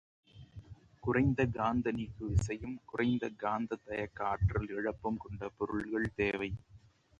குறைந்த 1.03 1.45
காந்த 1.49 1.91
நீக்குவிசையும் 1.91 2.75
குறைந்த 2.85 3.29
காந்தத் 3.37 3.85
தயக்க 3.85 4.27
ஆற்றல் 4.27 4.69
இழப்பும் 4.69 5.17
கொண்ட 5.17 5.49
பொருள்கள் 5.57 6.13
தேவை. 6.15 6.51